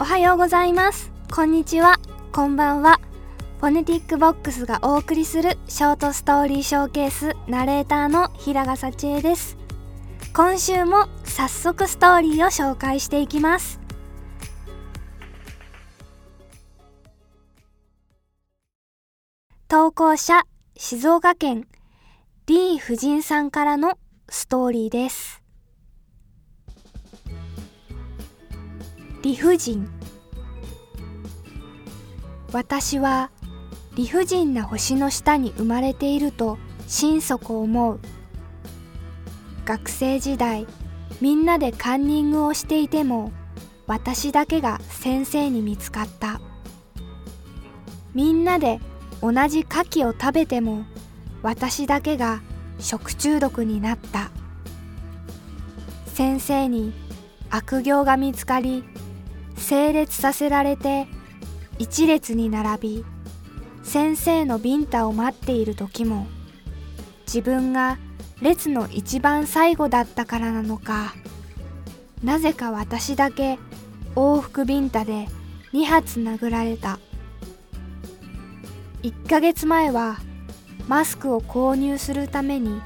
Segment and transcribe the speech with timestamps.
[0.00, 1.12] おはようございます。
[1.32, 2.00] こんにちは。
[2.32, 3.00] こんばんは。
[3.60, 9.56] フォネティックボックスがお送りするショートストーリーショーケースナレーターの平賀幸恵です。
[10.34, 13.78] 今週も早速ストーリーを紹介していきます。
[19.68, 20.42] 投稿者
[20.76, 21.68] 静岡県
[22.46, 23.96] D 夫人さんからの
[24.28, 25.43] ストーリーです。
[29.24, 29.88] 理不尽。
[32.52, 33.30] 私は
[33.96, 38.00] 理不尽な星の下に生まれていると心底思う。
[39.64, 40.66] 学生時代
[41.22, 43.32] みんなでカンニングをしていても
[43.86, 46.42] 私だけが先生に見つかった。
[48.12, 48.78] みんなで
[49.22, 50.84] 同じ牡蠣を食べても
[51.40, 52.42] 私だけが
[52.78, 54.30] 食中毒になった。
[56.08, 56.92] 先生に
[57.48, 58.84] 悪行が見つかり
[59.56, 61.06] 整列させられて
[61.78, 63.04] 一列に並び
[63.82, 66.26] 先生のビンタを待っている時も
[67.26, 67.98] 自分が
[68.40, 71.14] 列の一番最後だったからなのか
[72.22, 73.58] なぜか私だけ
[74.14, 75.28] 往復ビンタで
[75.72, 77.00] 2発殴られた。
[79.04, 80.16] 1ヶ月前は
[80.88, 82.80] マスクを購入するために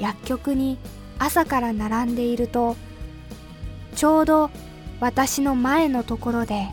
[0.00, 0.78] 薬局に
[1.20, 2.76] 朝から並んでいると
[3.94, 4.50] ちょうど
[5.00, 6.68] 私の前のところで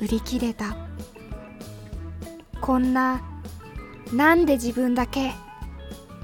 [0.00, 0.76] 売り切れた。
[2.60, 3.22] こんな
[4.12, 5.32] なんで自分だけ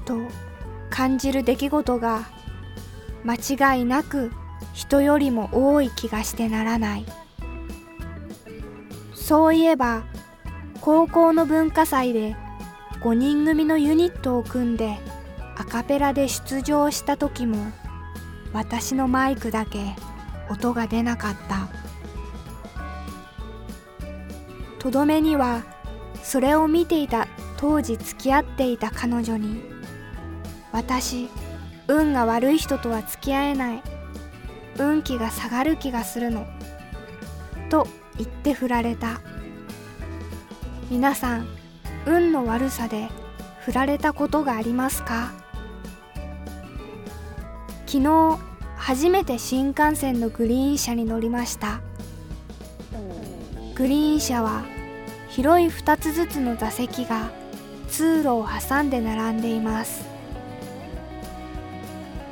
[0.05, 0.17] と
[0.89, 2.27] 感じる出来事が
[3.23, 4.31] 間違いなく
[4.73, 7.05] 人よりも多い気がしてならない。
[9.13, 10.03] そういえば
[10.81, 12.35] 高校の文化祭で
[13.01, 14.97] 5人組のユニットを組んで
[15.55, 17.57] アカペラで出場した時も
[18.53, 19.95] 私のマイクだけ
[20.53, 21.67] 音が出なかった。
[24.79, 25.63] とどめには
[26.23, 29.61] それを見ていた当時付き合っていた彼女に
[30.71, 31.29] 「私
[31.87, 33.83] 運が悪い人とは付き合えない。
[34.77, 36.45] 運気が下がる気がするの」
[37.69, 39.21] と言って振られた。
[40.89, 41.47] 皆さん
[42.05, 43.09] 運の悪さで
[43.61, 45.31] 振られたことがありますか？
[47.85, 48.37] 昨日
[48.85, 51.79] 初めて新幹線のグリーン車に乗りました。
[53.75, 54.65] グリーン車は
[55.29, 57.31] 広い2つずつの座席が
[57.87, 60.03] 通路を挟んで並んでいます。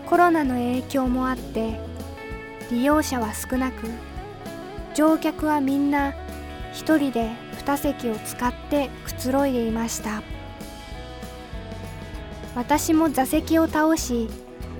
[0.05, 1.79] コロナの影響もあって
[2.69, 3.87] 利用者は少なく
[4.93, 6.11] 乗客はみんな
[6.73, 7.31] 1人で
[7.63, 10.21] 2席を使ってくつろいでいました。
[12.57, 14.27] 私も座席を倒し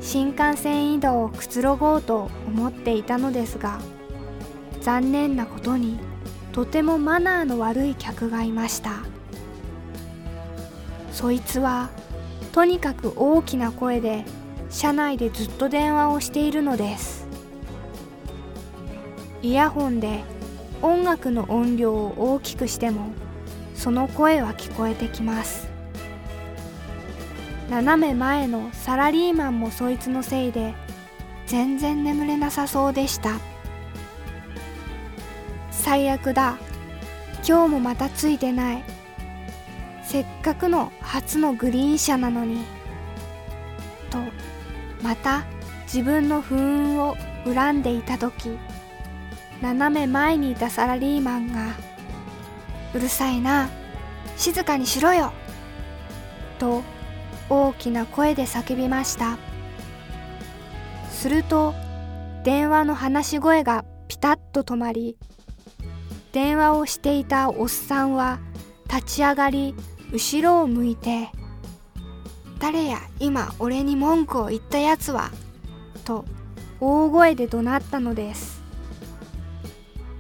[0.02, 3.80] 新幹線移動をくつろごうと思っていたのですが
[4.82, 6.00] 残念なことに
[6.52, 9.04] とてもマナーの悪い客がいました。
[11.14, 11.90] そいつは
[12.52, 14.26] とにかく大きな声で
[14.70, 17.28] 車内でずっと電話をしているのです。
[19.42, 20.24] イヤホンで
[20.82, 23.12] 音楽の音量を大きくしても
[23.76, 25.71] その声は聞こえてきます。
[27.72, 30.74] 斜め前のサラリーマンもそいつのせいで
[31.46, 33.40] 全然眠れなさそうでした。
[35.72, 36.58] 最悪だ。
[37.48, 38.84] 今日もまたついてない。
[40.04, 42.66] せっかくの初のグリーン車なのに。
[44.10, 44.18] と
[45.02, 45.46] また
[45.86, 47.16] 自分の不運を
[47.46, 48.60] 恨んでいた時
[49.62, 51.68] 斜め前にいたサラリーマンが
[52.94, 53.70] 「うるさいな。
[54.36, 55.32] 静かにしろよ」
[56.60, 56.84] と
[57.52, 59.38] 大きな声で叫びました。
[61.10, 61.74] すると
[62.46, 65.18] 電話の話し声がピタッと止まり
[66.32, 68.40] 電話をしていたおっさんは
[68.90, 69.76] 立ち上がり
[70.14, 71.30] 後ろを向いて
[72.60, 75.30] 「誰や今俺に文句を言ったやつは」
[76.06, 76.24] と
[76.80, 78.62] 大声で怒鳴ったのです。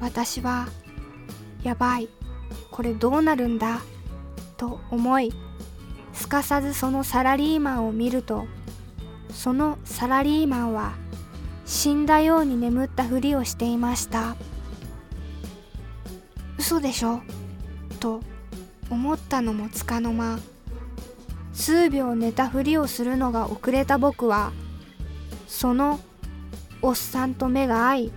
[0.01, 0.67] 私は
[1.63, 2.09] 「やばい
[2.71, 3.79] これどうなるんだ」
[4.57, 5.31] と思い
[6.21, 8.45] すかさずそのサラリーマンを見ると
[9.33, 10.93] そのサラリーマンは
[11.65, 14.35] 死んだように眠ったふりをしていました。
[16.57, 17.21] 嘘でしょ？
[17.99, 18.21] と
[18.89, 20.37] 思ったのもつかの間。
[21.53, 24.51] 数秒寝たふりをするのが遅れた僕は
[25.47, 25.99] その
[26.81, 28.11] おっさんと目が合い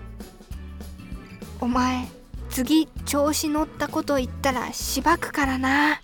[1.61, 2.07] 「お前
[2.51, 6.01] 次調子乗ったこと言ったらしばくからな」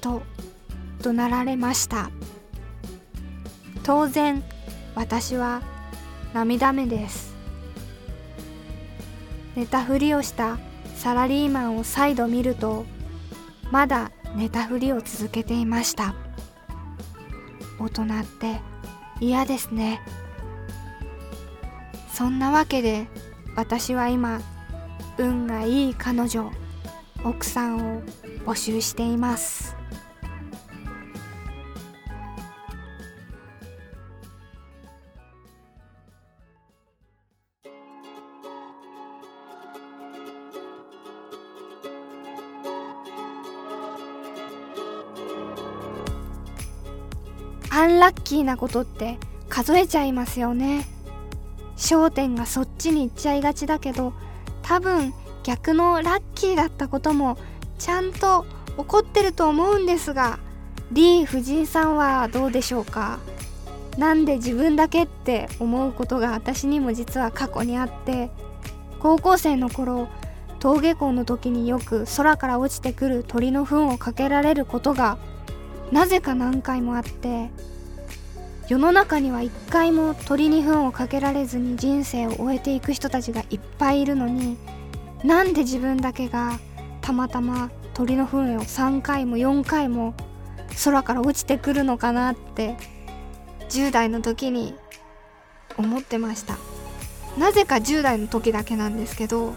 [0.00, 0.22] と
[1.04, 2.10] 怒鳴られました。
[3.82, 4.42] 当然
[4.94, 5.62] 私は
[6.32, 7.34] 涙目です。
[9.54, 10.58] 寝たふりをした
[10.96, 12.86] サラリーマンを再度見ると
[13.70, 16.14] まだ寝たふりを続けていました。
[17.78, 18.60] 大人って
[19.20, 20.00] 嫌ですね。
[22.12, 23.08] そんなわけで
[23.56, 24.40] 私は今
[25.18, 26.50] 運がいい彼女
[27.24, 28.02] 奥さんを
[28.46, 29.73] 募集しています。
[47.76, 49.18] アンラッキーなことって
[49.48, 50.86] 数えちゃいますよね。
[51.76, 54.12] 焦点がそっちに行っちゃいがちだけど
[54.62, 55.12] 多分
[55.42, 57.36] 逆のラッキーだったことも
[57.80, 60.38] ちゃんと起こってると思うんですが
[60.92, 63.18] リー・フジンさんはどうでしょうか？
[63.98, 68.30] なんで自分だけって思うことが私にも実は過去にあって
[69.00, 70.06] 高校生の頃
[70.60, 75.18] 登下校の時によく空から落ちてくる鳥の糞をかけられることが
[75.94, 77.50] なぜか何回もあって
[78.68, 84.56] 世の中には一回も鳥に糞をかけられずに人生を終えていく人たちがいっぱいいるのに
[85.22, 86.58] なんで自分だけが
[87.00, 90.14] たまたま鳥の糞を3回も4回も
[90.84, 92.76] 空から落ちてくるのかなって
[93.68, 94.74] 10代の時に
[95.76, 96.58] 思ってました。
[97.38, 99.54] なぜか10代の時だけなんですけど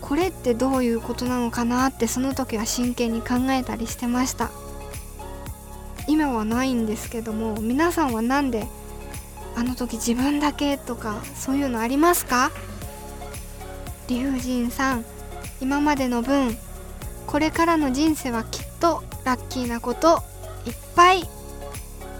[0.00, 4.50] これってどういうことなのかなってその時は真剣に考えたりしてました。
[6.08, 8.66] 今はないんですけども皆さんは何で
[9.56, 12.50] あの時自分だけとかそういうのありますか？
[14.08, 15.04] 理不尽さん
[15.60, 16.56] 今までの分
[17.26, 20.22] これからの人生はきっとラッキーなこと
[20.66, 21.24] いっぱい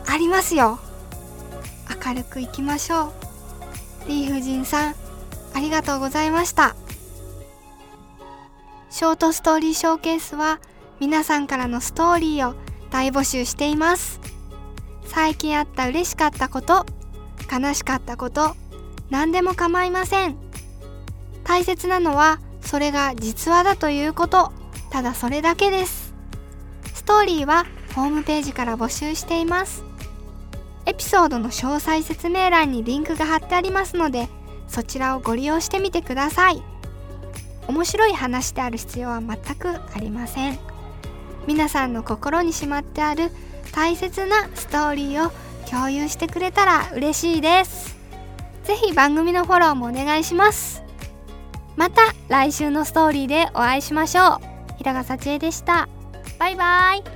[0.08, 0.78] ありますよ。
[2.04, 3.12] 明るくいきましょう。
[4.08, 4.94] リーフジンさん
[5.54, 6.74] ありがとうございました。
[8.90, 10.58] ショートストーリーショーケースは
[11.00, 12.54] 皆さんからのストーリーを
[12.90, 14.20] 大募集しています。
[15.04, 16.84] 最近あった嬉しかったこと
[17.50, 18.56] 悲しかったこと
[19.10, 20.36] 何でも構いません。
[21.44, 24.52] 大切なのはそれが実話だということ
[24.90, 26.14] ただそれだけです。
[26.94, 29.84] ストーリーはホームページから募集しています。
[30.86, 34.28] エピソードの詳細説明欄にリンクが貼ってありますので
[34.68, 36.62] そちらをご利用してみてください。
[37.68, 40.75] 面白い話である必要は全くありません。
[41.46, 43.30] 皆さんの心にしまってある
[43.72, 45.32] 大切なストーリーを
[45.70, 47.96] 共有してくれたら嬉しいです。
[48.64, 50.82] 是非番組のフォローもお願いします。
[51.76, 54.40] また来週のストーリーでお会いしましょう。
[54.78, 55.88] 平賀幸恵でした。
[56.38, 57.15] バイバイ。